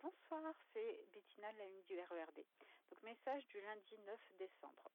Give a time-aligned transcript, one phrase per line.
[0.00, 2.44] bonsoir, c'est Bettina, la ligne du RERD.
[2.90, 4.90] Donc, message du lundi 9 décembre.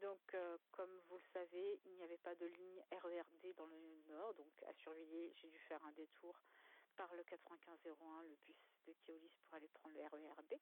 [0.00, 3.78] Donc, euh, comme vous le savez, il n'y avait pas de ligne RERD dans le
[4.08, 6.34] nord, donc à surveiller, j'ai dû faire un détour
[6.96, 8.56] par le 9501, le bus
[8.86, 10.60] de Keolis pour aller prendre le RERD.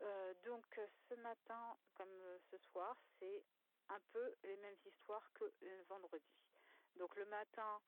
[0.00, 0.64] Euh, donc,
[1.08, 3.44] ce matin, comme euh, ce soir, c'est
[3.88, 6.34] un peu les mêmes histoires que le vendredi.
[6.96, 7.80] Donc, le matin,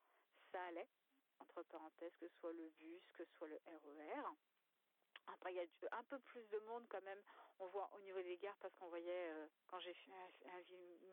[0.53, 0.89] ça allait,
[1.41, 4.31] entre parenthèses, que ce soit le bus, que ce soit le RER.
[5.93, 7.23] Un peu plus de monde quand même.
[7.59, 9.95] On voit au niveau des gares parce qu'on voyait, euh, quand j'ai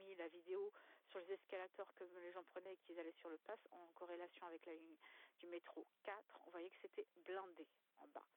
[0.05, 0.71] mis la vidéo
[1.09, 4.45] sur les escalators que les gens prenaient et qu'ils allaient sur le pass, en corrélation
[4.47, 4.97] avec la ligne
[5.39, 8.27] du métro 4, on voyait que c'était blindé en bas.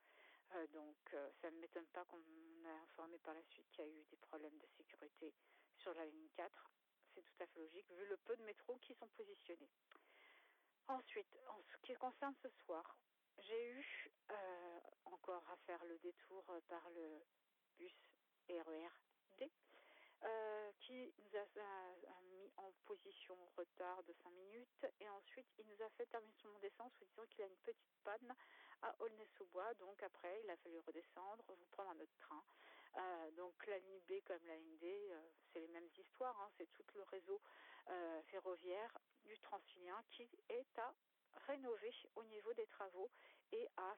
[0.53, 2.19] Euh, donc, euh, ça ne m'étonne pas qu'on
[2.65, 5.35] a informé par la suite qu'il y a eu des problèmes de sécurité
[5.79, 6.71] sur la ligne 4.
[7.15, 9.71] C'est tout à fait logique vu le peu de métros qui sont positionnés.
[10.89, 12.97] Ensuite, en ce qui concerne ce soir,
[13.39, 14.11] j'ai eu
[15.67, 17.21] faire le détour par le
[17.77, 17.95] bus
[18.49, 18.89] RER
[19.39, 19.51] D
[20.25, 24.87] euh, qui nous a, mis en position retard de 5 minutes.
[25.01, 27.97] Et ensuite il nous a fait terminer son descente en disant qu'il a une petite
[28.05, 28.35] panne
[28.83, 29.75] à Aulnay-sous-Bois.
[29.75, 32.43] Donc après il a fallu redescendre, vous prendre un autre train.
[32.97, 35.21] Euh, donc la ligne B comme la ligne euh,
[35.53, 37.43] c'est les mêmes histoires, hein, c'est tout le réseau
[37.89, 40.95] euh, ferroviaire du Transilien qui est à
[41.47, 43.11] rénover au niveau des travaux
[43.53, 43.96] et à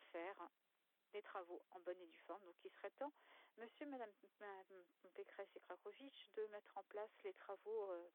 [1.12, 2.44] des travaux en bonne et due forme.
[2.44, 3.12] Donc il serait temps,
[3.56, 4.84] monsieur, madame, madame
[5.14, 8.08] Pécresse et Krakowicz, de mettre en place les travaux euh,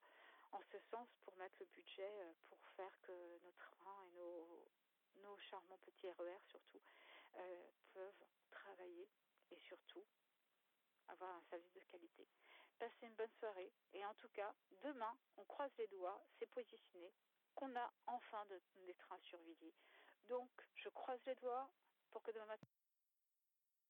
[0.52, 4.68] en ce sens pour mettre le budget euh, pour faire que nos trains et nos,
[5.24, 6.82] nos charmants petits RER surtout
[7.36, 9.10] euh, peuvent travailler
[9.52, 10.06] et surtout
[11.08, 12.28] avoir un service de qualité.
[12.80, 17.14] Passez une bonne soirée et en tout cas, demain, on croise les doigts, c'est positionné,
[17.56, 19.74] qu'on a enfin de, des trains surveillés.
[20.30, 21.70] Donc, je croise les doigts
[22.12, 22.68] pour que demain matin.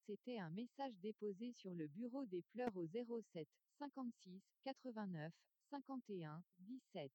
[0.06, 3.47] C'était un message déposé sur le bureau des pleurs au 07
[3.80, 5.31] 56 89
[5.69, 7.12] 51 17.